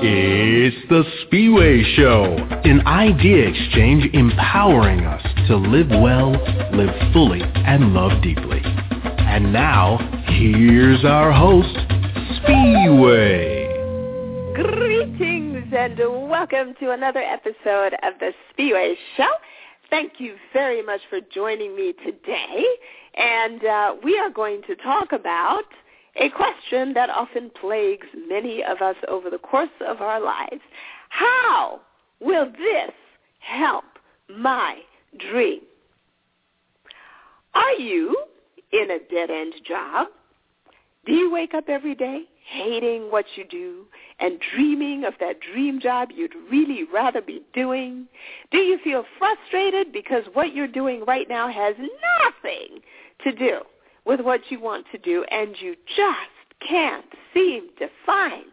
[0.00, 6.30] It's the Spiwe Show, an idea exchange empowering us to live well,
[6.72, 8.60] live fully, and love deeply.
[8.62, 9.98] And now,
[10.28, 11.76] here's our host,
[12.38, 13.74] Spiwe.
[14.54, 15.98] Greetings and
[16.30, 19.32] welcome to another episode of the Spiwe Show.
[19.90, 22.64] Thank you very much for joining me today.
[23.16, 25.64] And uh, we are going to talk about
[26.18, 30.62] a question that often plagues many of us over the course of our lives.
[31.10, 31.80] How
[32.20, 32.92] will this
[33.38, 33.84] help
[34.28, 34.78] my
[35.18, 35.60] dream?
[37.54, 38.16] Are you
[38.72, 40.08] in a dead-end job?
[41.06, 43.84] Do you wake up every day hating what you do
[44.20, 48.06] and dreaming of that dream job you'd really rather be doing?
[48.50, 52.80] Do you feel frustrated because what you're doing right now has nothing
[53.24, 53.60] to do
[54.08, 57.04] with what you want to do and you just can't
[57.34, 58.50] seem to find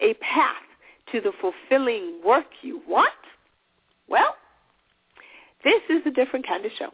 [0.00, 0.56] a path
[1.12, 3.10] to the fulfilling work you want?
[4.08, 4.34] Well,
[5.62, 6.90] this is a different kind of show.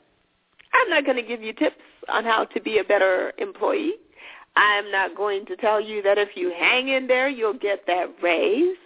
[0.74, 1.77] I'm not going to give you tips
[2.08, 3.94] on how to be a better employee.
[4.56, 8.06] I'm not going to tell you that if you hang in there, you'll get that
[8.22, 8.77] raise.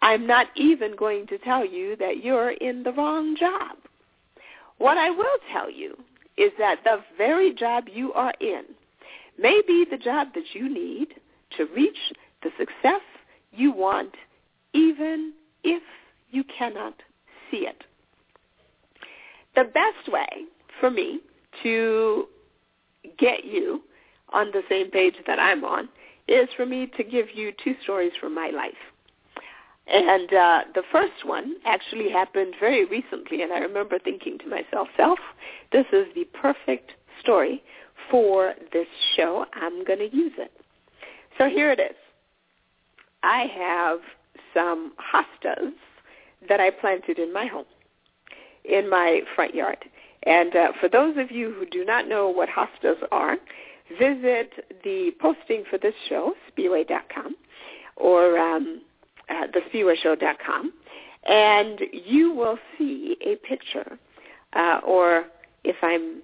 [0.00, 3.76] I'm not even going to tell you that you're in the wrong job.
[4.78, 5.96] What I will tell you
[6.40, 8.62] is that the very job you are in
[9.38, 11.08] may be the job that you need
[11.56, 11.98] to reach
[12.42, 13.02] the success
[13.52, 14.14] you want,
[14.72, 15.82] even if
[16.30, 16.94] you cannot
[17.50, 17.84] see it.
[19.54, 20.46] The best way
[20.80, 21.20] for me
[21.62, 22.26] to
[23.18, 23.82] get you
[24.32, 25.88] on the same page that I'm on
[26.26, 28.72] is for me to give you two stories from my life.
[29.92, 34.88] And uh, the first one actually happened very recently, and I remember thinking to myself,
[34.96, 35.18] self,
[35.72, 37.62] this is the perfect story
[38.08, 39.46] for this show.
[39.52, 40.52] I'm going to use it.
[41.38, 41.96] So here it is.
[43.24, 43.98] I have
[44.54, 45.72] some hostas
[46.48, 47.66] that I planted in my home,
[48.64, 49.78] in my front yard.
[50.22, 53.36] And uh, for those of you who do not know what hostas are,
[53.98, 54.52] visit
[54.84, 57.34] the posting for this show, spiwe.com,
[57.96, 58.82] or um,
[59.30, 60.72] uh, thespiweshow.com,
[61.28, 63.98] and you will see a picture,
[64.54, 65.24] uh, or
[65.64, 66.22] if I'm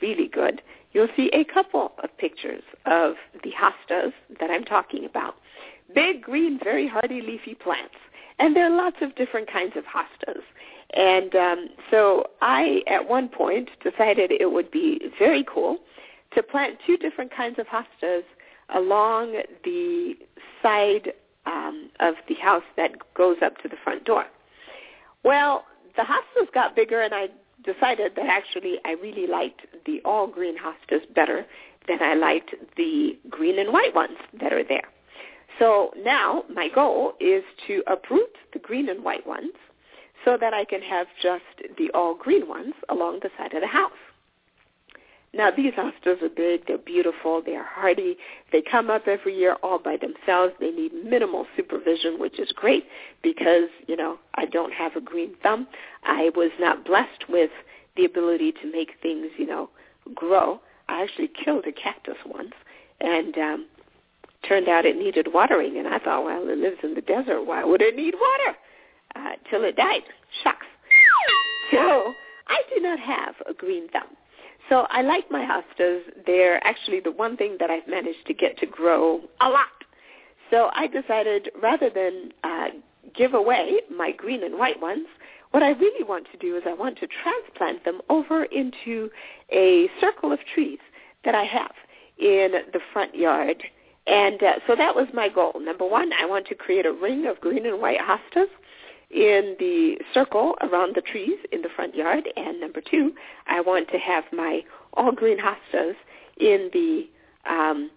[0.00, 0.62] really good,
[0.92, 5.36] you'll see a couple of pictures of the hostas that I'm talking about.
[5.94, 7.94] Big, green, very hardy, leafy plants.
[8.38, 10.42] And there are lots of different kinds of hostas.
[10.94, 15.78] And um, so I, at one point, decided it would be very cool
[16.34, 18.22] to plant two different kinds of hostas
[18.74, 20.14] along the
[20.62, 21.12] side
[21.46, 24.26] um, of the house that goes up to the front door.
[25.24, 25.64] Well,
[25.96, 27.28] the hostas got bigger, and I
[27.64, 31.46] decided that actually I really liked the all green hostas better
[31.88, 34.88] than I liked the green and white ones that are there.
[35.58, 39.52] So now my goal is to uproot the green and white ones
[40.24, 41.44] so that I can have just
[41.76, 43.90] the all green ones along the side of the house.
[45.34, 48.18] Now these hostas are big, they're beautiful, they're hardy.
[48.52, 50.52] They come up every year all by themselves.
[50.60, 52.84] They need minimal supervision, which is great
[53.22, 55.66] because, you know, I don't have a green thumb.
[56.04, 57.50] I was not blessed with
[57.96, 59.70] the ability to make things, you know,
[60.14, 60.60] grow.
[60.88, 62.52] I actually killed a cactus once
[63.00, 63.66] and um
[64.46, 67.64] turned out it needed watering and I thought, well, it lives in the desert, why
[67.64, 68.58] would it need water?
[69.14, 70.02] Uh, till it died.
[70.42, 70.66] Shucks.
[71.70, 72.12] So
[72.48, 74.08] I do not have a green thumb.
[74.68, 76.02] So I like my hostas.
[76.26, 79.66] They're actually the one thing that I've managed to get to grow a lot.
[80.50, 82.68] So I decided rather than uh,
[83.14, 85.06] give away my green and white ones,
[85.50, 89.10] what I really want to do is I want to transplant them over into
[89.50, 90.78] a circle of trees
[91.24, 91.72] that I have
[92.18, 93.62] in the front yard.
[94.06, 95.52] And uh, so that was my goal.
[95.60, 98.48] Number one, I want to create a ring of green and white hostas
[99.12, 102.28] in the circle around the trees in the front yard.
[102.36, 103.12] And number two,
[103.46, 104.62] I want to have my
[104.94, 105.94] all green hostas
[106.38, 107.08] in the
[107.48, 107.90] um,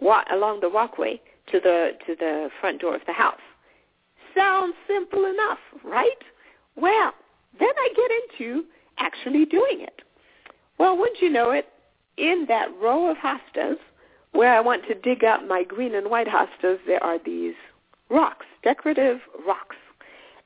[0.00, 1.20] wa- along the walkway
[1.52, 3.40] to the to the front door of the house.
[4.34, 6.22] Sounds simple enough, right?
[6.76, 7.12] Well,
[7.58, 8.64] then I get into
[8.98, 10.02] actually doing it.
[10.78, 11.68] Well, wouldn't you know it,
[12.16, 13.76] in that row of hostas
[14.32, 17.54] where I want to dig up my green and white hostas, there are these
[18.10, 19.76] rocks, decorative rocks.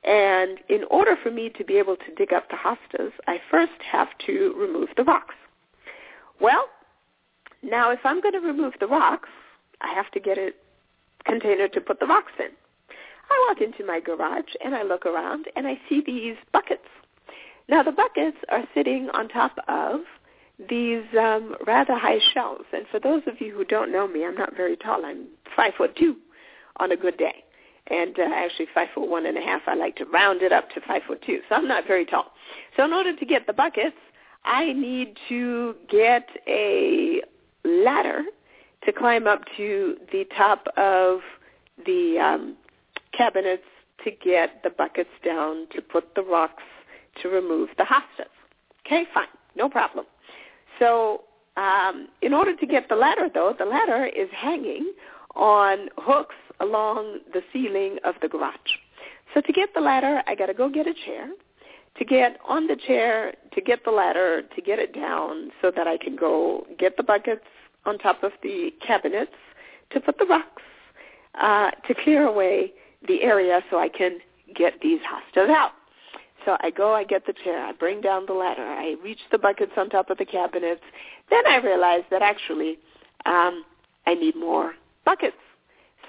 [0.09, 3.79] And in order for me to be able to dig up the hostas, I first
[3.91, 5.35] have to remove the rocks.
[6.41, 6.65] Well,
[7.61, 9.29] now if I'm going to remove the rocks,
[9.81, 10.49] I have to get a
[11.25, 12.49] container to put the rocks in.
[13.29, 16.87] I walk into my garage and I look around and I see these buckets.
[17.67, 19.99] Now the buckets are sitting on top of
[20.69, 22.65] these um, rather high shelves.
[22.73, 25.05] And for those of you who don't know me, I'm not very tall.
[25.05, 26.15] I'm five foot two
[26.77, 27.43] on a good day.
[27.89, 29.61] And uh, actually five foot one and a half.
[29.67, 31.39] I like to round it up to five foot two.
[31.49, 32.31] So I'm not very tall.
[32.75, 33.97] So in order to get the buckets,
[34.45, 37.21] I need to get a
[37.65, 38.23] ladder
[38.85, 41.19] to climb up to the top of
[41.85, 42.55] the um,
[43.15, 43.63] cabinets
[44.03, 46.63] to get the buckets down to put the rocks
[47.21, 48.31] to remove the hostas.
[48.85, 50.05] Okay, fine, no problem.
[50.79, 51.23] So
[51.57, 54.93] um, in order to get the ladder, though, the ladder is hanging
[55.35, 58.53] on hooks along the ceiling of the garage.
[59.33, 61.29] So to get the ladder, I got to go get a chair.
[61.97, 65.87] To get on the chair, to get the ladder, to get it down so that
[65.87, 67.45] I can go get the buckets
[67.85, 69.31] on top of the cabinets,
[69.91, 70.61] to put the rocks,
[71.41, 72.71] uh, to clear away
[73.07, 74.19] the area so I can
[74.55, 75.71] get these hostas out.
[76.45, 79.37] So I go, I get the chair, I bring down the ladder, I reach the
[79.37, 80.81] buckets on top of the cabinets.
[81.29, 82.79] Then I realize that actually
[83.25, 83.65] um,
[84.07, 84.73] I need more
[85.05, 85.35] buckets.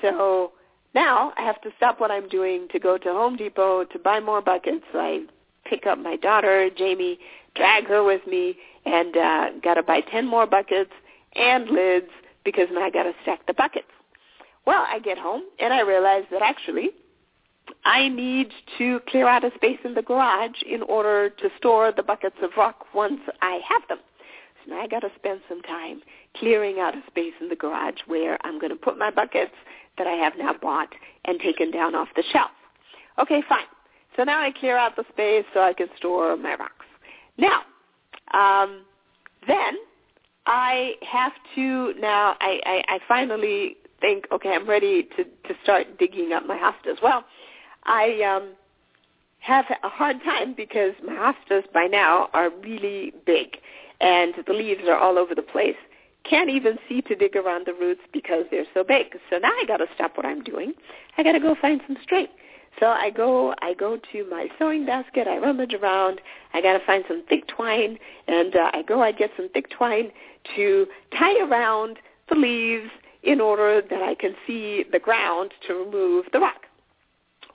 [0.03, 0.53] So
[0.95, 4.21] now I have to stop what I'm doing to go to Home Depot to buy
[4.21, 4.85] more buckets.
[4.95, 5.25] I
[5.65, 7.19] pick up my daughter, Jamie,
[7.55, 8.57] drag her with me,
[8.87, 10.93] and uh, got to buy 10 more buckets
[11.37, 12.09] and lids
[12.45, 13.87] because now I got to stack the buckets.
[14.67, 16.91] Well, I get home and I realize that actually
[17.85, 22.03] I need to clear out a space in the garage in order to store the
[22.03, 23.99] buckets of rock once I have them.
[24.65, 26.03] So now I got to spend some time
[26.37, 29.55] clearing out a space in the garage where I'm going to put my buckets
[29.99, 30.89] that I have now bought
[31.25, 32.51] and taken down off the shelf.
[33.19, 33.67] Okay, fine.
[34.17, 36.87] So now I clear out the space so I can store my rocks.
[37.37, 37.63] Now,
[38.33, 38.83] um,
[39.47, 39.75] then
[40.47, 42.37] I have to now.
[42.41, 47.03] I, I, I finally think, okay, I'm ready to to start digging up my hostas.
[47.03, 47.25] Well,
[47.85, 48.53] I um,
[49.41, 53.59] have a hard time because my hostas by now are really big,
[54.01, 55.77] and the leaves are all over the place.
[56.25, 59.17] Can't even see to dig around the roots because they're so big.
[59.31, 60.75] So now I got to stop what I'm doing.
[61.17, 62.29] I got to go find some string.
[62.79, 65.27] So I go, I go to my sewing basket.
[65.27, 66.21] I rummage around.
[66.55, 69.03] I got to find some thick twine, and uh, I go.
[69.03, 70.11] I get some thick twine
[70.57, 70.87] to
[71.19, 72.91] tie around the leaves
[73.23, 76.67] in order that I can see the ground to remove the rock.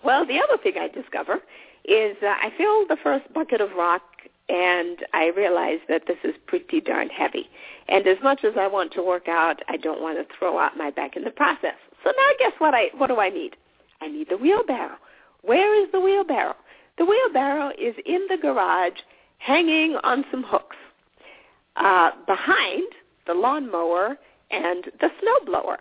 [0.04, 1.40] Well, the other thing I discover
[1.86, 4.02] is uh, I fill the first bucket of rock
[4.50, 7.50] and I realize that this is pretty darn heavy.
[7.88, 10.78] And as much as I want to work out, I don't want to throw out
[10.78, 11.76] my back in the process.
[12.04, 13.56] So now guess what I what do I need?
[14.02, 14.98] I need the wheelbarrow.
[15.42, 16.56] Where is the wheelbarrow?
[16.98, 19.00] The wheelbarrow is in the garage
[19.40, 20.78] hanging on some hooks
[21.76, 22.88] uh, behind
[23.28, 24.18] the lawnmower
[24.52, 25.78] and the snowblower.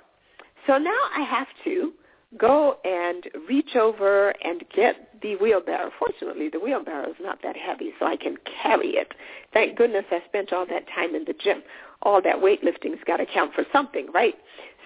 [0.66, 1.92] So now I have to
[2.38, 5.90] go and reach over and get the wheelbarrow.
[5.98, 9.14] Fortunately, the wheelbarrow is not that heavy, so I can carry it.
[9.52, 11.62] Thank goodness I spent all that time in the gym.
[12.02, 14.34] All that weightlifting's got to count for something, right?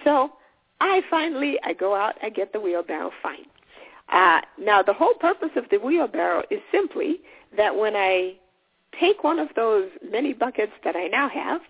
[0.03, 0.31] So
[0.79, 3.45] I finally, I go out, I get the wheelbarrow, fine.
[4.11, 7.19] Uh, now, the whole purpose of the wheelbarrow is simply
[7.55, 8.35] that when I
[8.99, 11.61] take one of those many buckets that I now have,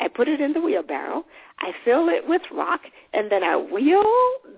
[0.00, 1.24] I put it in the wheelbarrow,
[1.60, 2.80] I fill it with rock,
[3.12, 4.04] and then I wheel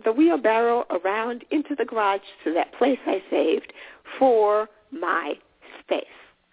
[0.05, 3.73] the wheelbarrow around into the garage to that place I saved
[4.19, 5.35] for my
[5.81, 6.05] space.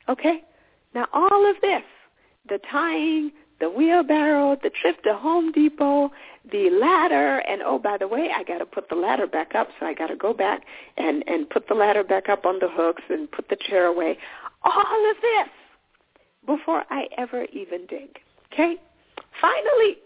[0.09, 0.43] Okay?
[0.93, 1.83] Now all of this,
[2.47, 6.11] the tying, the wheelbarrow, the trip to Home Depot,
[6.51, 9.69] the ladder, and oh, by the way, I got to put the ladder back up,
[9.79, 10.63] so I got to go back
[10.97, 14.18] and, and put the ladder back up on the hooks and put the chair away.
[14.63, 15.49] All of this
[16.45, 18.19] before I ever even dig.
[18.56, 18.78] Okay?
[19.42, 19.97] Finally,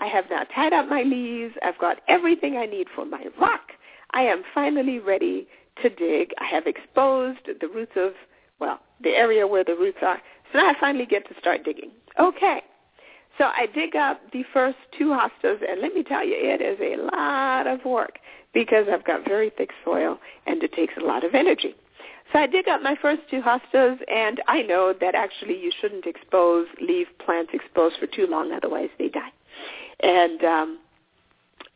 [0.00, 1.54] I have now tied up my leaves.
[1.62, 3.70] I've got everything I need for my rock.
[4.10, 5.46] I am finally ready
[5.82, 6.32] to dig.
[6.40, 8.12] I have exposed the roots of,
[8.58, 10.20] well, the area where the roots are.
[10.52, 11.92] So now I finally get to start digging.
[12.18, 12.62] Okay.
[13.38, 16.78] So I dig up the first two hostas, and let me tell you, it is
[16.80, 18.18] a lot of work
[18.52, 21.74] because I've got very thick soil, and it takes a lot of energy.
[22.34, 26.04] So I dig up my first two hostas, and I know that actually you shouldn't
[26.04, 29.30] expose, leave plants exposed for too long, otherwise they die.
[30.00, 30.78] And um,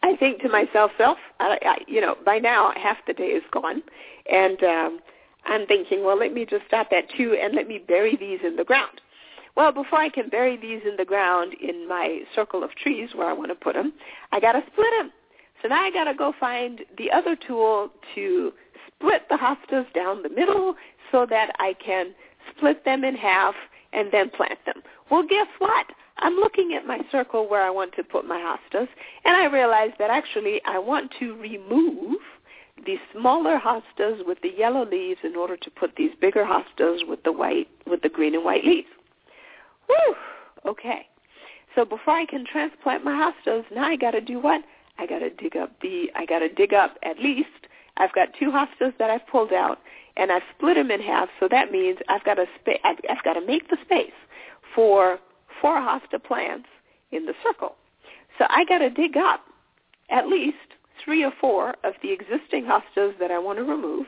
[0.02, 3.44] I think to myself, self, I, I, you know, by now half the day is
[3.52, 3.84] gone,
[4.30, 4.98] and um,
[5.44, 8.56] I'm thinking, well, let me just stop at two and let me bury these in
[8.56, 9.00] the ground.
[9.56, 13.28] Well, before I can bury these in the ground in my circle of trees where
[13.28, 13.92] I want to put them,
[14.32, 15.12] I got to split them.
[15.62, 18.52] So now I got to go find the other tool to
[18.98, 20.74] split the hostas down the middle
[21.10, 22.14] so that I can
[22.50, 23.54] split them in half
[23.92, 24.82] and then plant them.
[25.10, 25.86] Well, guess what?
[26.18, 28.88] I'm looking at my circle where I want to put my hostas,
[29.24, 32.18] and I realize that actually I want to remove
[32.84, 37.22] the smaller hostas with the yellow leaves in order to put these bigger hostas with
[37.22, 38.88] the white, with the green and white leaves.
[39.86, 40.14] Whew.
[40.66, 41.06] Okay.
[41.74, 44.62] So before I can transplant my hostas, now I got to do what?
[44.98, 46.10] I got to dig up the.
[46.16, 47.67] I got to dig up at least
[47.98, 49.78] I've got two hostas that I've pulled out,
[50.16, 51.28] and I've split them in half.
[51.40, 54.12] So that means I've got to spa- I've, I've got to make the space
[54.74, 55.18] for
[55.60, 56.68] four hosta plants
[57.10, 57.76] in the circle.
[58.38, 59.40] So I got to dig up
[60.10, 60.56] at least
[61.04, 64.06] three or four of the existing hostas that I want to remove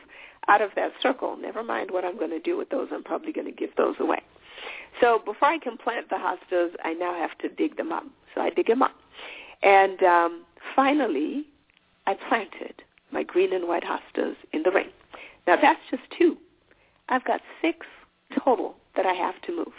[0.48, 1.36] out of that circle.
[1.36, 2.88] Never mind what I'm going to do with those.
[2.92, 4.20] I'm probably going to give those away.
[5.00, 8.04] So before I can plant the hostas, I now have to dig them up.
[8.34, 8.94] So I dig them up.
[9.62, 10.44] And um,
[10.74, 11.46] finally,
[12.06, 12.82] I planted
[13.12, 14.90] my green and white hostas in the rain.
[15.46, 16.36] Now that's just two.
[17.08, 17.86] I've got six
[18.44, 19.74] total that I have to move.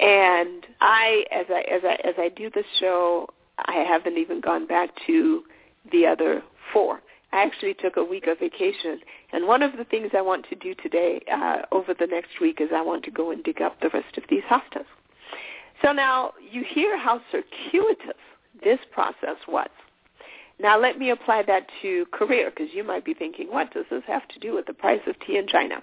[0.00, 4.66] And I, as I as I as I do this show, I haven't even gone
[4.66, 5.44] back to
[5.92, 6.42] the other
[6.72, 7.00] four.
[7.32, 9.00] I actually took a week of vacation,
[9.32, 12.60] and one of the things I want to do today, uh, over the next week,
[12.60, 14.86] is I want to go and dig up the rest of these hostas.
[15.82, 18.20] So now you hear how circuitous
[18.62, 19.68] this process was.
[20.60, 24.02] Now let me apply that to career, because you might be thinking, what does this
[24.06, 25.82] have to do with the price of tea in China?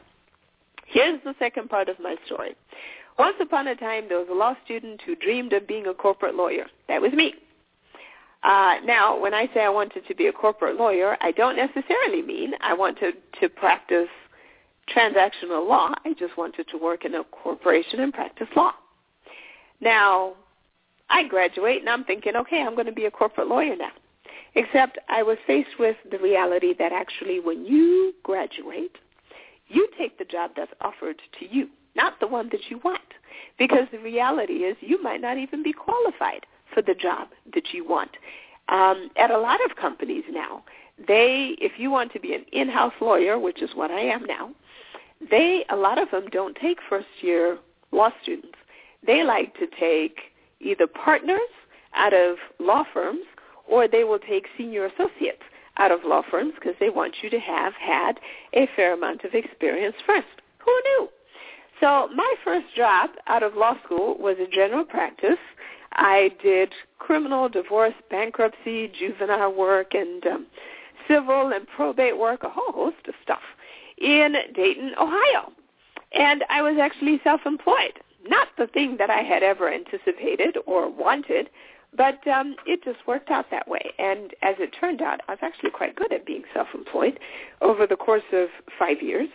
[0.86, 2.56] Here's the second part of my story.
[3.20, 6.36] Once upon a time, there was a law student who dreamed of being a corporate
[6.36, 6.66] lawyer.
[6.88, 7.34] That was me.
[8.44, 12.22] Uh, now, when I say I wanted to be a corporate lawyer, I don't necessarily
[12.22, 14.10] mean I wanted to practice
[14.96, 15.94] transactional law.
[16.04, 18.72] I just wanted to work in a corporation and practice law.
[19.80, 20.34] Now,
[21.10, 23.92] I graduate and I'm thinking, okay, I'm going to be a corporate lawyer now.
[24.56, 28.98] Except I was faced with the reality that actually when you graduate,
[29.68, 33.00] you take the job that's offered to you, not the one that you want.
[33.58, 37.88] Because the reality is you might not even be qualified for the job that you
[37.88, 38.12] want.
[38.70, 40.64] Um, at a lot of companies now,
[41.08, 44.52] they, if you want to be an in-house lawyer, which is what I am now,
[45.30, 47.58] they, a lot of them don't take first-year
[47.92, 48.58] law students.
[49.06, 50.20] They like to take
[50.60, 51.40] either partners
[51.96, 53.26] out of law firms
[53.68, 55.44] or they will take senior associates
[55.78, 58.20] out of law firms because they want you to have had
[58.54, 60.28] a fair amount of experience first.
[60.60, 61.10] Who knew?
[61.80, 65.40] So my first job out of law school was in general practice
[65.94, 70.48] I did criminal, divorce, bankruptcy, juvenile work, and um,
[71.08, 73.42] civil and probate work, a whole host of stuff
[73.98, 75.52] in Dayton, Ohio.
[76.14, 78.00] And I was actually self-employed.
[78.28, 81.50] Not the thing that I had ever anticipated or wanted,
[81.96, 83.92] but um, it just worked out that way.
[84.00, 87.20] And as it turned out, I was actually quite good at being self-employed
[87.62, 88.48] over the course of
[88.80, 89.28] five years.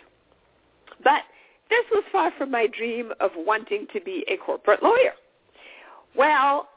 [1.03, 1.21] But
[1.69, 5.13] this was far from my dream of wanting to be a corporate lawyer.
[6.15, 6.69] Well,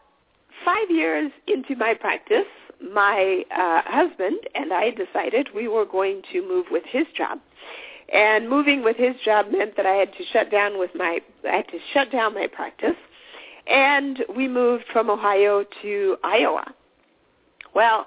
[0.65, 2.47] five years into my practice,
[2.93, 7.39] my uh, husband and I decided we were going to move with his job.
[8.13, 11.57] And moving with his job meant that I had to shut down with my I
[11.57, 12.97] had to shut down my practice.
[13.67, 16.65] And we moved from Ohio to Iowa.
[17.75, 18.07] Well,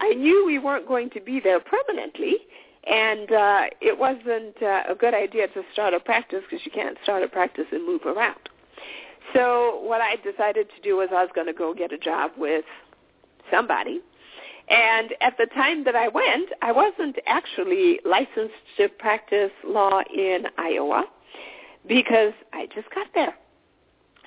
[0.00, 2.36] I knew we weren't going to be there permanently,
[2.90, 6.98] and uh, it wasn't uh, a good idea to start a practice because you can't
[7.02, 8.48] start a practice and move around.
[9.32, 12.32] So what I decided to do was I was going to go get a job
[12.36, 12.64] with
[13.50, 14.00] somebody.
[14.68, 20.44] And at the time that I went, I wasn't actually licensed to practice law in
[20.56, 21.04] Iowa
[21.86, 23.34] because I just got there.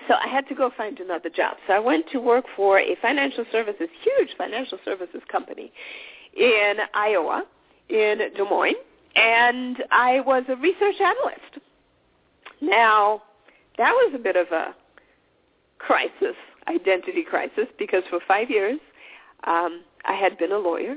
[0.08, 1.58] So I had to go find another job.
[1.68, 5.72] So I went to work for a financial services, huge financial services company
[6.36, 7.46] in Iowa,
[7.90, 8.76] in Des Moines,
[9.16, 11.66] and I was a research analyst.
[12.62, 13.24] Now,
[13.78, 14.76] that was a bit of a
[15.80, 16.36] crisis,
[16.68, 18.80] identity crisis, because for five years
[19.46, 20.96] um, I had been a lawyer,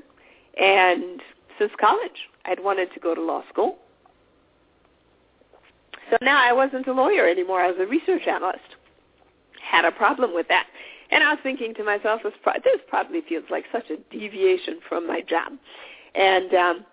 [0.61, 1.21] and
[1.59, 3.79] since college I'd wanted to go to law school.
[6.11, 7.61] So now I wasn't a lawyer anymore.
[7.61, 8.76] I was a research analyst.
[9.71, 10.67] Had a problem with that.
[11.12, 14.81] And I was thinking to myself, this, pro- this probably feels like such a deviation
[14.89, 15.53] from my job.
[16.15, 16.85] And um,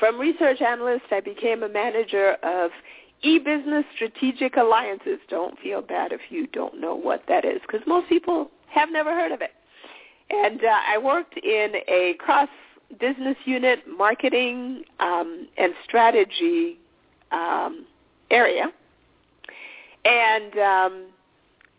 [0.00, 2.72] from research analyst, I became a manager of
[3.22, 5.18] e-business strategic alliances.
[5.28, 9.10] Don't feel bad if you don't know what that is, because most people have never
[9.10, 9.52] heard of it.
[10.30, 12.48] And uh, I worked in a cross
[12.98, 16.78] business unit marketing um, and strategy
[17.30, 17.86] um,
[18.30, 18.72] area.
[20.04, 21.04] And um,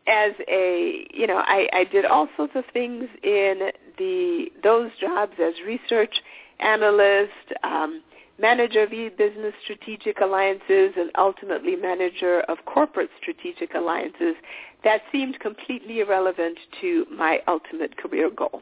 [0.07, 5.33] as a, you know, I, I did all sorts of things in the those jobs
[5.39, 6.21] as research
[6.59, 7.31] analyst,
[7.63, 8.01] um,
[8.39, 14.35] manager of e-business strategic alliances, and ultimately manager of corporate strategic alliances
[14.83, 18.61] that seemed completely irrelevant to my ultimate career goal.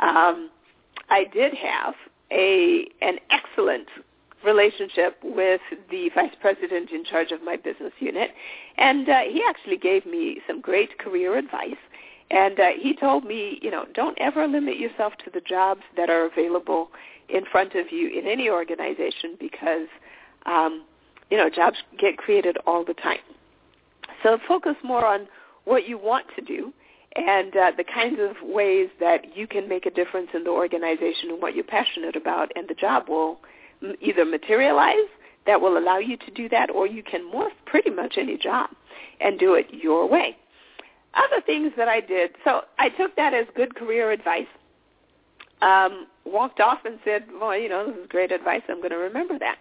[0.00, 0.50] Um,
[1.08, 1.94] I did have
[2.30, 3.88] a an excellent
[4.44, 8.30] relationship with the vice president in charge of my business unit,
[8.78, 11.76] and uh, he actually gave me some great career advice.
[12.30, 16.08] And uh, he told me, you know, don't ever limit yourself to the jobs that
[16.08, 16.90] are available
[17.28, 19.88] in front of you in any organization because
[20.46, 20.84] um,
[21.30, 23.18] you know jobs get created all the time.
[24.22, 25.28] So focus more on
[25.64, 26.72] what you want to do
[27.16, 31.30] and uh, the kinds of ways that you can make a difference in the organization
[31.30, 33.40] and what you're passionate about, and the job will
[34.00, 35.08] either materialize
[35.46, 38.70] that will allow you to do that, or you can morph pretty much any job
[39.20, 40.36] and do it your way.
[41.14, 44.46] Other things that I did, so I took that as good career advice.
[45.62, 48.62] Um, walked off and said, well, you know, this is great advice.
[48.68, 49.58] I'm going to remember that.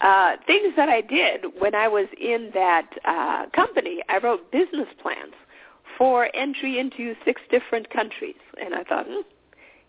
[0.00, 4.88] Uh, things that I did when I was in that uh, company, I wrote business
[5.00, 5.32] plans
[5.96, 8.36] for entry into six different countries.
[8.62, 9.22] And I thought, hmm,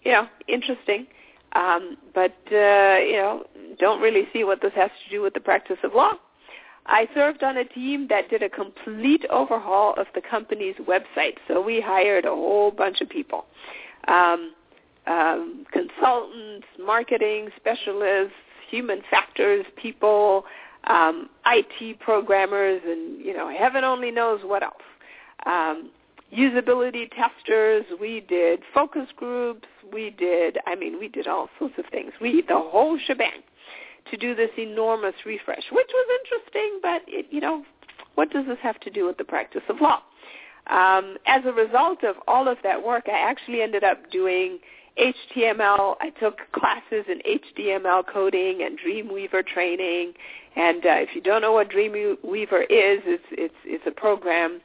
[0.03, 1.07] you know, interesting.
[1.57, 3.43] Um, but, uh, you know,
[3.79, 6.13] don't really see what this has to do with the practice of law.
[6.85, 11.35] I served on a team that did a complete overhaul of the company's website.
[11.47, 13.45] So we hired a whole bunch of people.
[14.07, 14.53] Um,
[15.07, 18.35] um, consultants, marketing specialists,
[18.69, 20.45] human factors people,
[20.85, 24.75] um, IT programmers, and, you know, heaven only knows what else.
[25.45, 25.89] Um,
[26.35, 31.85] usability testers, we did focus groups, we did, I mean, we did all sorts of
[31.91, 32.11] things.
[32.19, 33.41] We did the whole shebang
[34.11, 37.63] to do this enormous refresh, which was interesting, but it, you know,
[38.15, 40.01] what does this have to do with the practice of law?
[40.67, 44.59] Um, as a result of all of that work, I actually ended up doing
[44.99, 45.95] HTML.
[46.01, 50.13] I took classes in HTML coding and Dreamweaver training.
[50.55, 54.59] And uh, if you don't know what Dreamweaver is, it's it's it's a program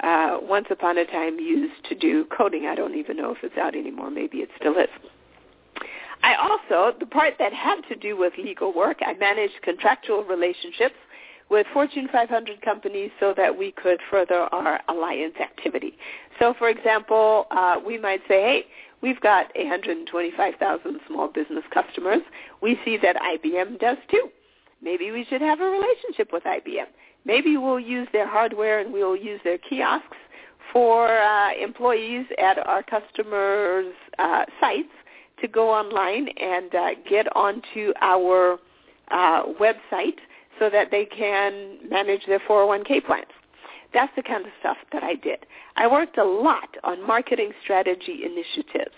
[0.00, 2.66] uh, once upon a time used to do coding.
[2.66, 4.10] I don't even know if it's out anymore.
[4.10, 4.88] Maybe it still is.
[6.22, 10.94] I also, the part that had to do with legal work, I managed contractual relationships
[11.50, 15.96] with Fortune 500 companies so that we could further our alliance activity.
[16.38, 18.66] So, for example, uh, we might say, hey,
[19.02, 22.22] we've got 125,000 small business customers.
[22.60, 24.28] We see that IBM does too.
[24.82, 26.86] Maybe we should have a relationship with IBM.
[27.26, 30.16] Maybe we'll use their hardware and we'll use their kiosks
[30.72, 34.88] for uh, employees at our customers' uh, sites
[35.40, 38.58] to go online and uh, get onto our
[39.10, 40.18] uh, website
[40.58, 43.26] so that they can manage their 401k plans.
[43.92, 45.46] That's the kind of stuff that I did.
[45.76, 48.94] I worked a lot on marketing strategy initiatives.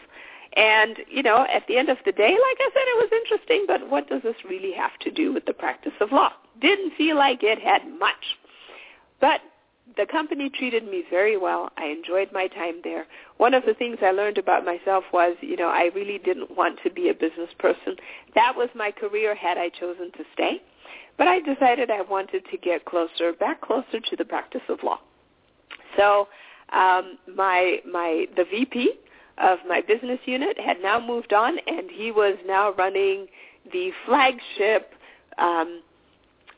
[0.56, 3.64] And, you know, at the end of the day, like I said, it was interesting,
[3.66, 6.30] but what does this really have to do with the practice of law?
[6.61, 8.38] Didn't feel like it had much.
[9.20, 9.40] But
[9.96, 11.70] the company treated me very well.
[11.76, 13.06] I enjoyed my time there.
[13.37, 16.78] One of the things I learned about myself was, you know, I really didn't want
[16.84, 17.96] to be a business person.
[18.34, 20.62] That was my career had I chosen to stay.
[21.16, 25.00] But I decided I wanted to get closer, back closer to the practice of law.
[25.96, 26.28] So
[26.72, 28.92] um, my my the VP
[29.40, 33.27] of my business unit had now moved on, and he was now running
[33.72, 34.94] the flagship
[35.38, 35.83] um,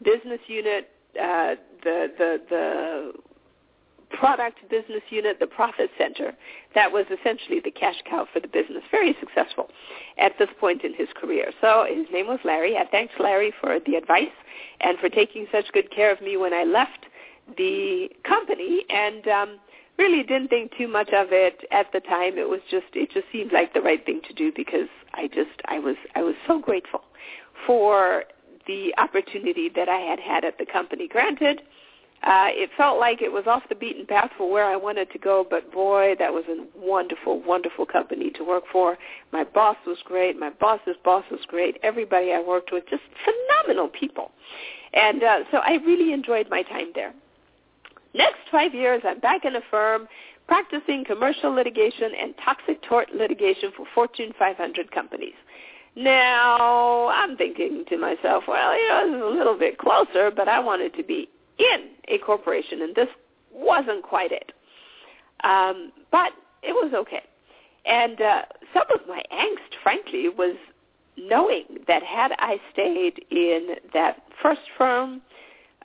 [0.03, 0.90] business unit,
[1.21, 3.12] uh, the the the
[4.11, 6.35] product business unit, the profit center.
[6.75, 8.83] That was essentially the cash cow for the business.
[8.90, 9.71] Very successful
[10.19, 11.53] at this point in his career.
[11.61, 12.77] So his name was Larry.
[12.77, 14.35] I thanked Larry for the advice
[14.81, 17.07] and for taking such good care of me when I left
[17.57, 18.85] the company.
[18.90, 19.59] And um,
[20.00, 22.38] really didn't think too much of it at the time.
[22.38, 25.60] It was just it just seemed like the right thing to do because I just
[25.66, 27.02] I was I was so grateful
[27.66, 28.24] for
[28.66, 31.06] the opportunity that I had had at the company.
[31.06, 31.60] Granted,
[32.22, 35.18] uh, it felt like it was off the beaten path for where I wanted to
[35.18, 38.98] go, but boy, that was a wonderful, wonderful company to work for.
[39.32, 40.38] My boss was great.
[40.38, 41.78] My boss's boss was great.
[41.82, 44.32] Everybody I worked with, just phenomenal people.
[44.92, 47.14] And uh, so I really enjoyed my time there.
[48.14, 50.09] Next five years, I'm back in a firm
[50.49, 55.35] practicing commercial litigation and toxic tort litigation for Fortune 500 companies.
[55.94, 60.49] Now, I'm thinking to myself, well, you know, this is a little bit closer, but
[60.49, 63.09] I wanted to be in a corporation, and this
[63.53, 64.53] wasn't quite it.
[65.44, 67.23] Um, but it was okay.
[67.87, 68.42] And uh,
[68.75, 70.57] some of my angst, frankly, was
[71.16, 75.20] knowing that had I stayed in that first firm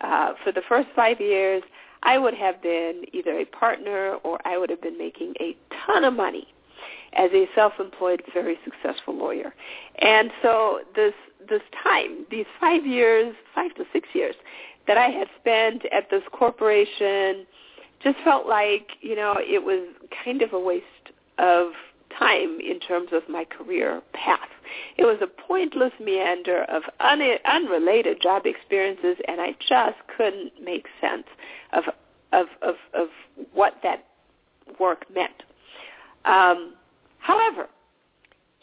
[0.02, 1.64] uh, for the first five years,
[2.06, 6.04] I would have been either a partner or I would have been making a ton
[6.04, 6.48] of money
[7.14, 9.54] as a self-employed, very successful lawyer.
[10.00, 11.14] And so this
[11.50, 14.36] this time, these five years, five to six years,
[14.88, 17.46] that I had spent at this corporation,
[18.04, 19.88] just felt like you know it was
[20.24, 20.86] kind of a waste
[21.38, 21.72] of
[22.18, 24.50] time in terms of my career path.
[24.98, 30.86] It was a pointless meander of un- unrelated job experiences, and I just couldn't make
[31.02, 31.28] sense
[31.74, 31.84] of
[32.34, 33.08] of of, of
[33.54, 34.06] what that
[34.80, 35.44] work meant.
[36.26, 36.74] Um,
[37.20, 37.68] however,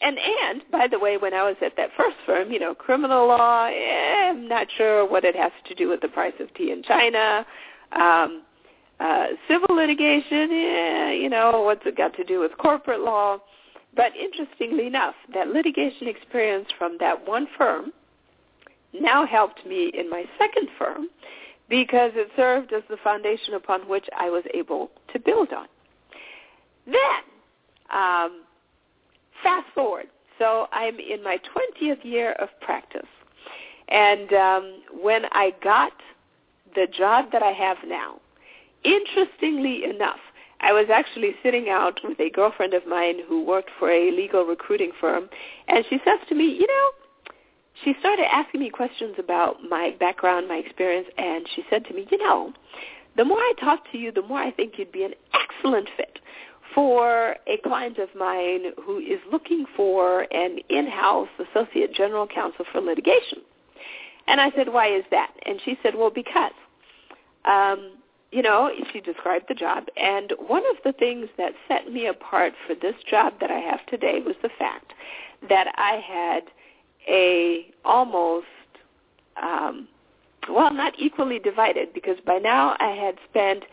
[0.01, 3.27] and and by the way, when I was at that first firm, you know, criminal
[3.27, 6.71] law, eh, I'm not sure what it has to do with the price of tea
[6.71, 7.45] in China.
[7.93, 8.43] Um,
[9.03, 13.37] uh, civil litigation, yeah, you know, what's it got to do with corporate law?
[13.95, 17.91] But interestingly enough, that litigation experience from that one firm
[18.93, 21.09] now helped me in my second firm
[21.69, 25.67] because it served as the foundation upon which I was able to build on.
[26.85, 26.95] Then,
[27.93, 28.43] um,
[29.43, 30.07] fast forward.
[30.39, 31.39] So I'm in my
[31.81, 33.01] 20th year of practice.
[33.89, 35.91] And um, when I got
[36.73, 38.19] the job that I have now,
[38.83, 40.19] interestingly enough,
[40.61, 44.45] I was actually sitting out with a girlfriend of mine who worked for a legal
[44.45, 45.29] recruiting firm,
[45.67, 46.89] and she says to me, you know,
[47.83, 52.07] she started asking me questions about my background, my experience, and she said to me,
[52.09, 52.53] you know,
[53.17, 56.19] the more I talk to you, the more I think you'd be an excellent fit
[56.73, 62.81] for a client of mine who is looking for an in-house associate general counsel for
[62.81, 63.39] litigation.
[64.27, 65.31] And I said, why is that?
[65.45, 66.53] And she said, well, because,
[67.45, 67.97] um,
[68.33, 69.85] you know, she described the job.
[69.95, 73.85] And one of the things that set me apart for this job that I have
[73.85, 74.93] today was the fact
[75.47, 76.43] that I had
[77.07, 78.47] a almost,
[79.41, 79.87] um,
[80.49, 83.65] well, not equally divided because by now I had spent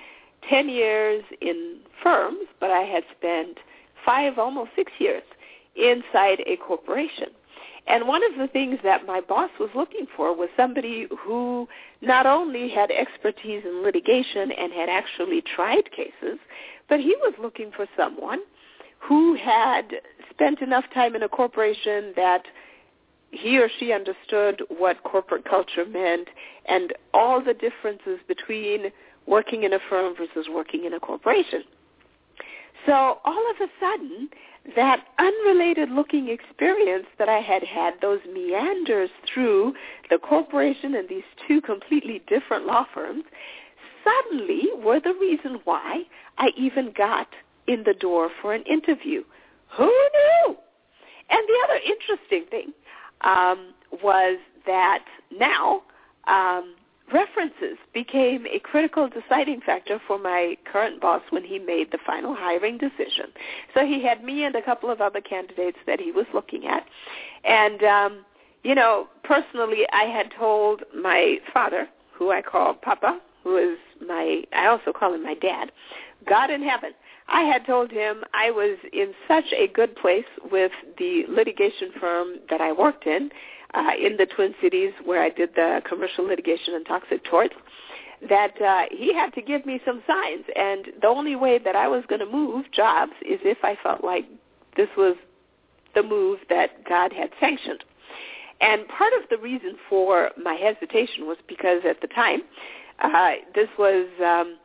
[0.48, 3.58] 10 years in firms, but I had spent
[4.04, 5.22] five, almost six years
[5.74, 7.28] inside a corporation.
[7.86, 11.68] And one of the things that my boss was looking for was somebody who
[12.00, 16.38] not only had expertise in litigation and had actually tried cases,
[16.88, 18.40] but he was looking for someone
[18.98, 19.94] who had
[20.30, 22.42] spent enough time in a corporation that
[23.30, 26.28] he or she understood what corporate culture meant
[26.66, 28.92] and all the differences between
[29.26, 31.62] working in a firm versus working in a corporation.
[32.86, 34.28] So all of a sudden,
[34.76, 39.74] that unrelated looking experience that I had had, those meanders through
[40.10, 43.24] the corporation and these two completely different law firms,
[44.04, 46.02] suddenly were the reason why
[46.38, 47.28] I even got
[47.66, 49.22] in the door for an interview.
[49.76, 50.56] Who knew?
[51.30, 52.72] And the other interesting thing
[53.20, 55.04] um, was that
[55.38, 55.82] now
[56.26, 56.74] um,
[57.12, 62.34] references became a critical deciding factor for my current boss when he made the final
[62.34, 63.26] hiring decision.
[63.74, 66.84] So he had me and a couple of other candidates that he was looking at.
[67.44, 68.24] And, um,
[68.62, 74.42] you know, personally, I had told my father, who I call Papa, who is my,
[74.52, 75.72] I also call him my dad,
[76.28, 76.92] God in heaven.
[77.28, 82.40] I had told him I was in such a good place with the litigation firm
[82.50, 83.30] that I worked in
[83.74, 87.54] uh, in the Twin Cities where I did the commercial litigation and toxic torts,
[88.28, 90.44] that uh, he had to give me some signs.
[90.56, 94.04] And the only way that I was going to move jobs is if I felt
[94.04, 94.26] like
[94.76, 95.16] this was
[95.94, 97.84] the move that God had sanctioned.
[98.60, 102.42] And part of the reason for my hesitation was because at the time,
[103.02, 104.58] uh, this was um,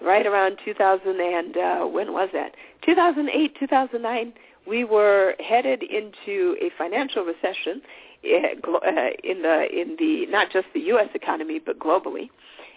[0.00, 2.54] right around 2000 and uh, when was that?
[2.84, 4.32] 2008, 2009.
[4.66, 7.82] We were headed into a financial recession,
[8.24, 11.08] uh, in the in the not just the U.S.
[11.14, 12.30] economy but globally.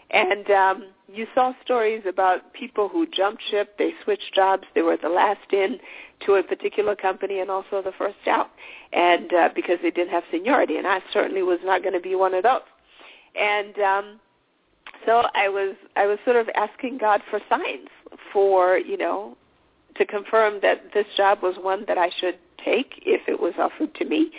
[0.09, 4.97] And um, you saw stories about people who jumped ship, they switched jobs, they were
[4.97, 5.79] the last in
[6.25, 8.49] to a particular company and also the first out,
[8.93, 10.77] and uh, because they didn't have seniority.
[10.77, 12.61] And I certainly was not going to be one of those.
[13.39, 14.19] And um,
[15.05, 17.89] so I was I was sort of asking God for signs
[18.31, 19.37] for you know
[19.97, 23.93] to confirm that this job was one that I should take if it was offered
[23.95, 24.31] to me.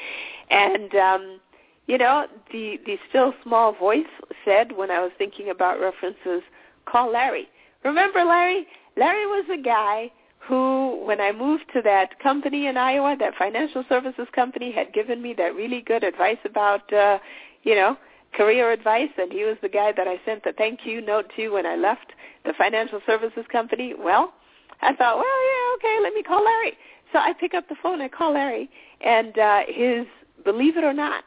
[0.51, 1.41] And um,
[1.87, 4.07] you know, the the still small voice
[4.45, 6.43] said when I was thinking about references,
[6.87, 7.49] call Larry.
[7.85, 8.67] Remember Larry?
[8.97, 10.11] Larry was a guy
[10.49, 15.21] who, when I moved to that company in Iowa, that financial services company, had given
[15.21, 17.19] me that really good advice about, uh,
[17.63, 17.97] you know,
[18.33, 21.51] career advice, and he was the guy that I sent the thank you note to
[21.51, 22.13] when I left
[22.45, 23.95] the financial services company.
[23.99, 24.33] Well,
[24.81, 26.77] I thought, well, yeah, okay, let me call Larry.
[27.13, 30.07] So I pick up the phone, I call Larry, and uh, his
[30.45, 31.25] believe it or not,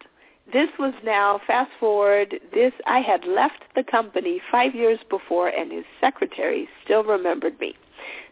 [0.52, 2.40] this was now fast forward.
[2.54, 7.76] This I had left the company five years before, and his secretary still remembered me.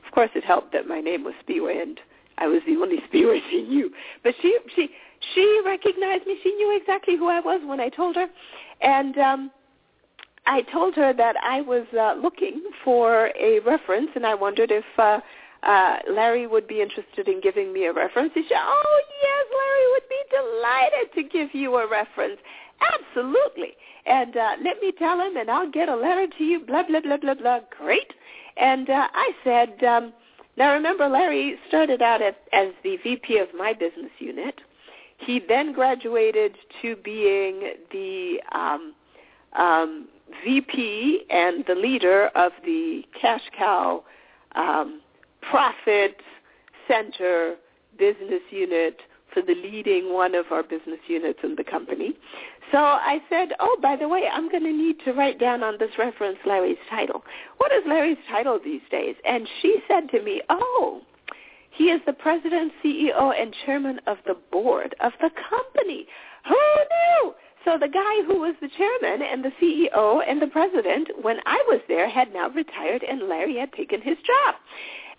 [0.05, 1.99] Of course, it helped that my name was Spiwe, and
[2.37, 3.91] I was the only Spiwe she knew.
[4.23, 4.89] But she she
[5.33, 6.37] she recognized me.
[6.43, 8.27] She knew exactly who I was when I told her,
[8.81, 9.51] and um,
[10.49, 14.83] I told her that I was uh, looking for a reference, and I wondered if
[14.97, 15.19] uh,
[15.61, 18.31] uh, Larry would be interested in giving me a reference.
[18.33, 22.39] He said, oh, yes, Larry would be delighted to give you a reference.
[22.81, 23.75] Absolutely.
[24.07, 27.01] And uh, let me tell him, and I'll get a letter to you, blah, blah,
[27.01, 27.59] blah, blah, blah.
[27.77, 28.11] Great.
[28.57, 30.13] And uh, I said, um,
[30.57, 34.55] Now remember, Larry started out as the VP of my business unit.
[35.19, 38.95] He then graduated to being the um,
[39.53, 40.07] um,
[40.43, 44.03] VP and the leader of the Cash Cow
[44.55, 45.01] um,
[45.41, 46.17] Profit
[46.87, 47.55] Center
[47.97, 48.99] business unit
[49.33, 52.13] for the leading one of our business units in the company.
[52.71, 55.77] So I said, oh, by the way, I'm going to need to write down on
[55.79, 57.23] this reference Larry's title.
[57.57, 59.15] What is Larry's title these days?
[59.25, 61.01] And she said to me, oh,
[61.71, 66.07] he is the president, CEO, and chairman of the board of the company.
[66.47, 67.33] Who knew?
[67.65, 71.61] So the guy who was the chairman and the CEO and the president when I
[71.67, 74.55] was there had now retired and Larry had taken his job.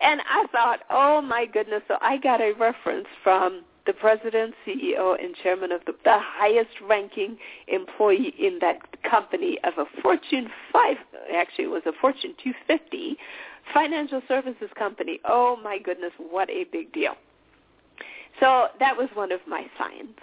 [0.01, 5.23] And I thought, oh my goodness, so I got a reference from the president, CEO,
[5.23, 7.37] and chairman of the, the highest ranking
[7.69, 10.97] employee in that company of a Fortune 5,
[11.35, 13.17] actually it was a Fortune 250
[13.75, 15.21] financial services company.
[15.25, 17.15] Oh my goodness, what a big deal.
[18.39, 20.17] So that was one of my signs.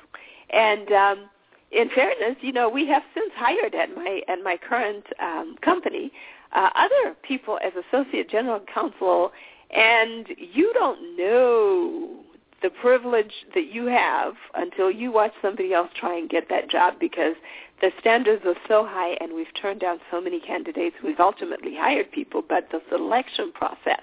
[0.50, 1.30] And um,
[1.72, 6.12] in fairness, you know, we have since hired at my at my current um, company
[6.54, 9.32] uh, other people as associate general counsel,
[9.72, 12.24] and you don't know
[12.62, 16.96] the privilege that you have until you watch somebody else try and get that job
[17.00, 17.36] because
[17.82, 20.96] the standards are so high and we've turned down so many candidates.
[21.04, 24.02] We've ultimately hired people, but the selection process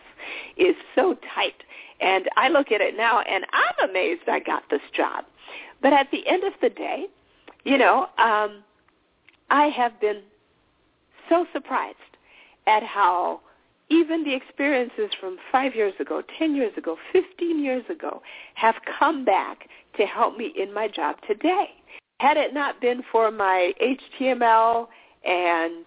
[0.56, 1.64] is so tight.
[2.00, 5.24] And I look at it now and I'm amazed I got this job.
[5.82, 7.06] But at the end of the day,
[7.64, 8.62] you know, um,
[9.50, 10.22] I have been
[11.28, 11.96] so surprised
[12.66, 13.40] at how
[13.90, 18.22] even the experiences from five years ago, 10 years ago, 15 years ago
[18.54, 21.68] have come back to help me in my job today.
[22.20, 24.86] Had it not been for my HTML
[25.24, 25.86] and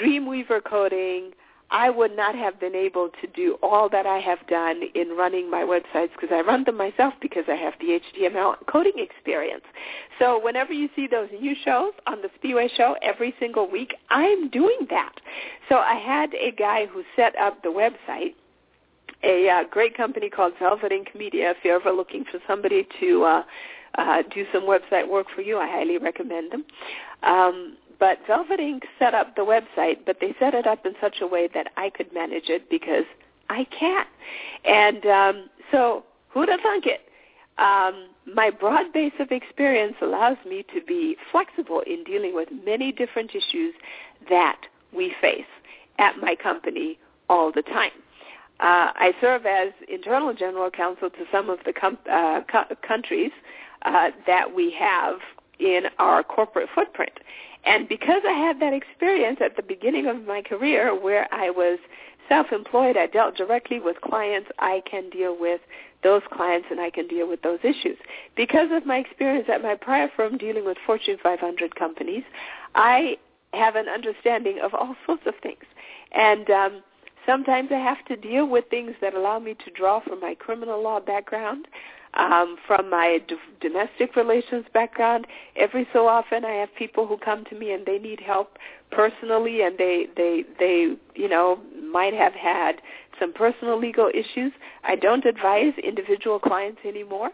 [0.00, 1.32] Dreamweaver coding,
[1.70, 5.50] I would not have been able to do all that I have done in running
[5.50, 9.64] my websites because I run them myself because I have the HTML coding experience.
[10.18, 14.50] So whenever you see those new shows on the Spiwe Show every single week, I'm
[14.50, 15.14] doing that.
[15.68, 18.34] So I had a guy who set up the website
[19.22, 21.52] a uh, great company called Velvet Ink Media.
[21.52, 23.42] If you're ever looking for somebody to uh,
[23.96, 26.64] uh, do some website work for you, I highly recommend them.
[27.22, 31.16] Um, but Velvet Ink set up the website, but they set it up in such
[31.20, 33.04] a way that I could manage it because
[33.48, 34.08] I can't.
[34.64, 37.00] And um, so who'd have thunk it?
[37.56, 42.90] Um, my broad base of experience allows me to be flexible in dealing with many
[42.90, 43.74] different issues
[44.28, 44.60] that
[44.92, 45.44] we face
[45.98, 47.92] at my company all the time.
[48.60, 53.32] Uh, I serve as internal general counsel to some of the com- uh, co- countries
[53.82, 55.16] uh, that we have
[55.58, 57.12] in our corporate footprint.
[57.66, 61.78] And because I had that experience at the beginning of my career where I was
[62.28, 65.60] self-employed, I dealt directly with clients, I can deal with
[66.02, 67.96] those clients and I can deal with those issues.
[68.36, 72.22] Because of my experience at my prior firm dealing with Fortune 500 companies,
[72.74, 73.16] I
[73.52, 75.64] have an understanding of all sorts of things.
[76.12, 76.82] And um,
[77.26, 80.82] sometimes I have to deal with things that allow me to draw from my criminal
[80.82, 81.66] law background
[82.16, 87.44] um, from my d- domestic relations background, every so often I have people who come
[87.46, 88.56] to me and they need help
[88.90, 91.58] personally, and they they they you know
[91.92, 92.80] might have had
[93.18, 94.52] some personal legal issues.
[94.84, 97.30] I don't advise individual clients anymore.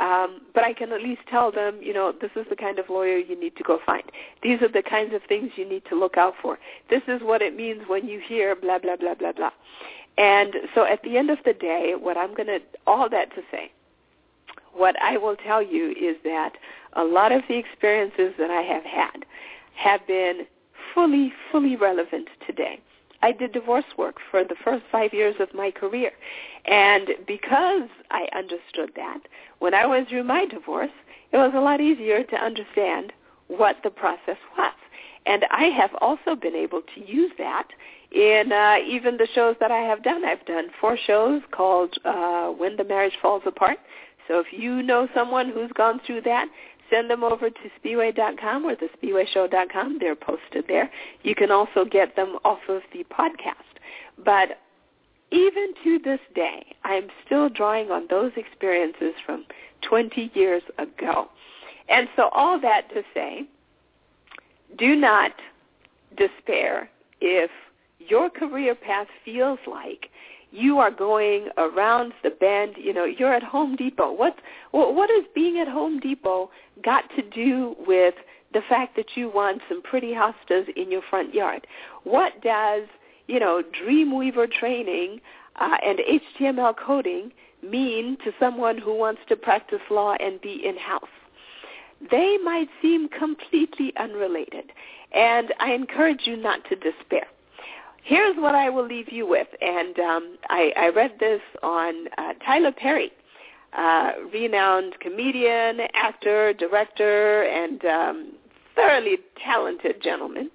[0.00, 2.88] Um, but I can at least tell them, you know, this is the kind of
[2.88, 4.04] lawyer you need to go find.
[4.42, 6.58] These are the kinds of things you need to look out for.
[6.88, 9.50] This is what it means when you hear blah, blah, blah, blah, blah.
[10.16, 13.42] And so at the end of the day, what I'm going to, all that to
[13.50, 13.70] say,
[14.72, 16.52] what I will tell you is that
[16.94, 19.24] a lot of the experiences that I have had
[19.74, 20.46] have been
[20.94, 22.80] fully, fully relevant today.
[23.22, 26.12] I did divorce work for the first five years of my career.
[26.66, 29.20] And because I understood that,
[29.58, 30.90] when I went through my divorce,
[31.32, 33.12] it was a lot easier to understand
[33.48, 34.74] what the process was.
[35.26, 37.68] And I have also been able to use that
[38.12, 40.24] in uh, even the shows that I have done.
[40.24, 43.78] I've done four shows called uh, When the Marriage Falls Apart,
[44.28, 46.48] so if you know someone who's gone through that,
[46.90, 49.98] send them over to spiwe.com or the spiweshow.com.
[49.98, 50.90] They're posted there.
[51.22, 53.54] You can also get them off of the podcast.
[54.24, 54.58] But
[55.30, 59.44] even to this day, I'm still drawing on those experiences from
[59.82, 61.28] 20 years ago.
[61.88, 63.46] And so all that to say,
[64.76, 65.32] do not
[66.16, 67.50] despair if
[67.98, 70.10] your career path feels like
[70.50, 72.74] you are going around the bend.
[72.78, 74.12] You know, you're at Home Depot.
[74.12, 74.36] What
[74.70, 76.50] what has being at Home Depot
[76.82, 78.14] got to do with
[78.52, 81.66] the fact that you want some pretty hostas in your front yard?
[82.04, 82.84] What does
[83.26, 85.20] you know Dreamweaver training
[85.56, 87.32] uh, and HTML coding
[87.62, 91.08] mean to someone who wants to practice law and be in-house?
[92.10, 94.70] They might seem completely unrelated,
[95.12, 97.26] and I encourage you not to despair.
[98.02, 102.32] Here's what I will leave you with, and um, I, I read this on uh,
[102.44, 103.12] Tyler Perry,
[103.76, 108.32] uh, renowned comedian, actor, director, and um,
[108.74, 110.50] thoroughly talented gentleman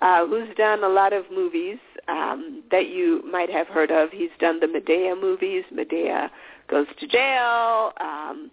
[0.00, 4.10] uh, who's done a lot of movies um, that you might have heard of.
[4.10, 6.30] He's done the Madea movies, Madea
[6.68, 8.50] Goes to Jail, um,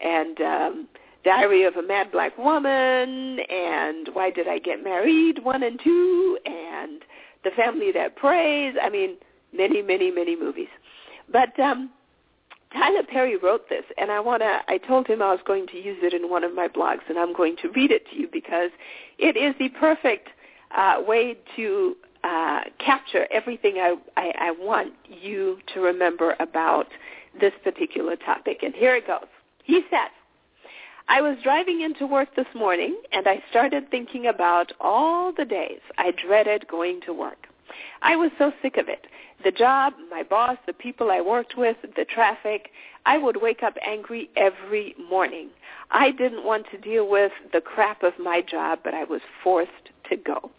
[0.00, 0.88] and um,
[1.24, 6.38] Diary of a Mad Black Woman, and Why Did I Get Married, one and two,
[6.44, 7.02] and
[7.44, 8.74] The Family That Prays.
[8.82, 9.16] I mean,
[9.52, 10.68] many, many, many movies.
[11.30, 11.90] But um,
[12.72, 14.60] Tyler Perry wrote this, and I want to.
[14.68, 17.18] I told him I was going to use it in one of my blogs, and
[17.18, 18.70] I'm going to read it to you because
[19.18, 20.28] it is the perfect
[20.76, 26.88] uh, way to uh, capture everything I, I, I want you to remember about
[27.40, 28.62] this particular topic.
[28.62, 29.26] And here it goes.
[29.62, 30.10] He says,
[31.08, 35.80] I was driving into work this morning and I started thinking about all the days
[35.98, 37.46] I dreaded going to work.
[38.02, 39.06] I was so sick of it.
[39.44, 42.70] The job, my boss, the people I worked with, the traffic.
[43.04, 45.50] I would wake up angry every morning.
[45.90, 49.90] I didn't want to deal with the crap of my job, but I was forced
[50.10, 50.50] to go.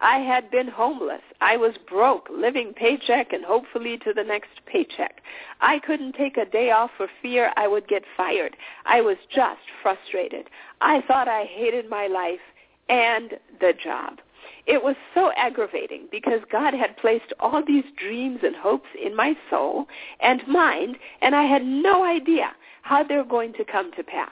[0.00, 1.22] I had been homeless.
[1.40, 5.22] I was broke, living paycheck and hopefully to the next paycheck.
[5.60, 8.56] I couldn't take a day off for fear I would get fired.
[8.86, 10.48] I was just frustrated.
[10.80, 12.40] I thought I hated my life
[12.88, 14.18] and the job.
[14.66, 19.36] It was so aggravating because God had placed all these dreams and hopes in my
[19.48, 19.86] soul
[20.20, 24.30] and mind, and I had no idea how they were going to come to pass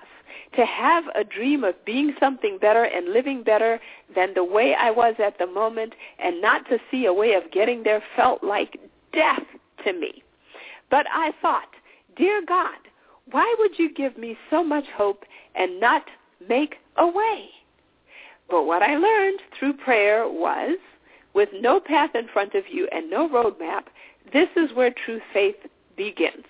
[0.57, 3.81] to have a dream of being something better and living better
[4.15, 7.51] than the way I was at the moment and not to see a way of
[7.53, 8.79] getting there felt like
[9.13, 9.43] death
[9.85, 10.23] to me.
[10.91, 11.69] But I thought,
[12.17, 12.77] dear God,
[13.31, 16.05] why would you give me so much hope and not
[16.49, 17.51] make a way?
[18.49, 20.79] But what I learned through prayer was,
[21.35, 23.85] with no path in front of you and no roadmap,
[24.33, 25.57] this is where true faith
[25.97, 26.45] begins.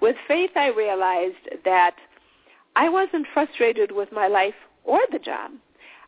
[0.00, 1.94] With faith, I realized that
[2.76, 5.52] I wasn't frustrated with my life or the job.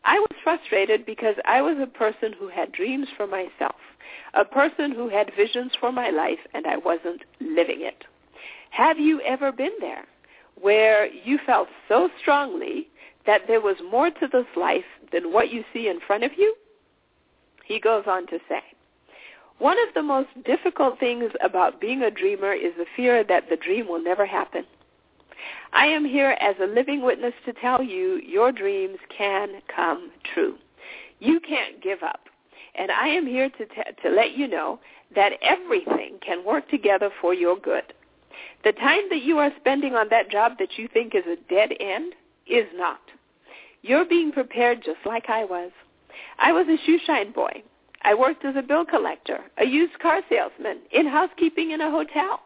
[0.04, 3.80] I was frustrated because I was a person who had dreams for myself,
[4.34, 8.04] a person who had visions for my life, and I wasn't living it.
[8.70, 10.04] Have you ever been there
[10.60, 12.88] where you felt so strongly
[13.24, 16.54] that there was more to this life than what you see in front of you?
[17.64, 18.60] He goes on to say,
[19.58, 23.56] one of the most difficult things about being a dreamer is the fear that the
[23.56, 24.64] dream will never happen.
[25.72, 30.56] I am here as a living witness to tell you your dreams can come true.
[31.20, 32.20] You can't give up.
[32.74, 33.66] And I am here to,
[34.02, 34.78] to let you know
[35.14, 37.92] that everything can work together for your good.
[38.64, 41.70] The time that you are spending on that job that you think is a dead
[41.80, 42.14] end
[42.46, 43.00] is not.
[43.82, 45.70] You're being prepared just like I was.
[46.38, 47.62] I was a shoe shine boy.
[48.02, 52.40] I worked as a bill collector, a used car salesman, in housekeeping in a hotel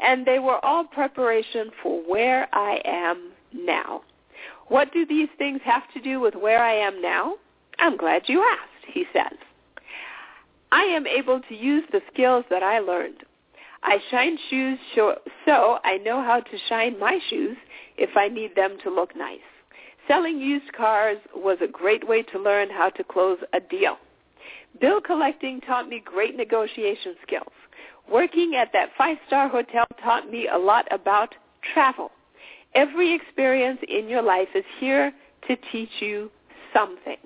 [0.00, 4.02] and they were all preparation for where I am now.
[4.68, 7.34] What do these things have to do with where I am now?
[7.78, 9.38] I'm glad you asked, he says.
[10.72, 13.24] I am able to use the skills that I learned.
[13.82, 17.56] I shine shoes so I know how to shine my shoes
[17.96, 19.38] if I need them to look nice.
[20.06, 23.96] Selling used cars was a great way to learn how to close a deal.
[24.80, 27.52] Bill collecting taught me great negotiation skills.
[28.10, 31.34] Working at that five-star hotel taught me a lot about
[31.72, 32.10] travel.
[32.74, 35.12] Every experience in your life is here
[35.48, 36.30] to teach you
[36.74, 37.16] something.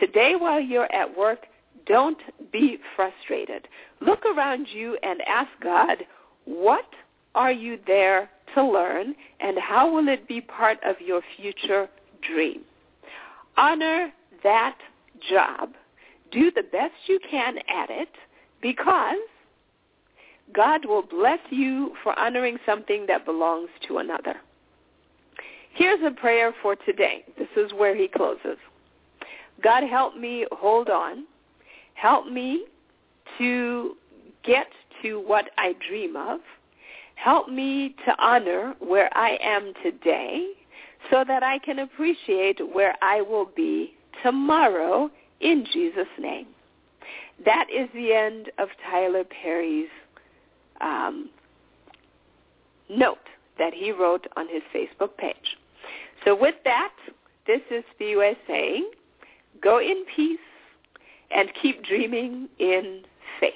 [0.00, 1.40] Today while you're at work,
[1.86, 2.18] don't
[2.52, 3.68] be frustrated.
[4.00, 5.98] Look around you and ask God,
[6.46, 6.88] what
[7.34, 11.88] are you there to learn and how will it be part of your future
[12.22, 12.62] dream?
[13.56, 14.78] Honor that
[15.30, 15.70] job.
[16.32, 18.08] Do the best you can at it
[18.60, 19.18] because
[20.52, 24.36] God will bless you for honoring something that belongs to another.
[25.72, 27.24] Here's a prayer for today.
[27.36, 28.58] This is where he closes.
[29.62, 31.24] God, help me hold on.
[31.94, 32.64] Help me
[33.38, 33.96] to
[34.44, 34.66] get
[35.02, 36.40] to what I dream of.
[37.16, 40.50] Help me to honor where I am today
[41.10, 46.46] so that I can appreciate where I will be tomorrow in Jesus' name.
[47.44, 49.88] That is the end of Tyler Perry's
[50.80, 51.30] um,
[52.88, 53.18] note
[53.58, 55.56] that he wrote on his Facebook page.
[56.24, 56.92] So with that,
[57.46, 58.90] this is Spiwe saying,
[59.62, 60.38] go in peace
[61.30, 63.02] and keep dreaming in
[63.40, 63.52] faith.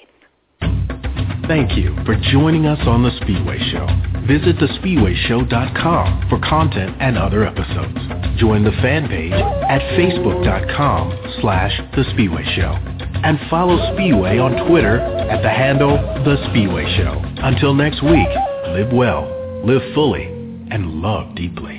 [1.47, 3.87] Thank you for joining us on The Spiwe Show.
[4.27, 7.97] Visit thespiweshow.com for content and other episodes.
[8.39, 12.98] Join the fan page at facebook.com slash The Spiwe Show.
[13.21, 17.21] And follow Spiwe on Twitter at the handle The Spiwe Show.
[17.43, 18.29] Until next week,
[18.69, 19.27] live well,
[19.65, 20.25] live fully,
[20.71, 21.78] and love deeply.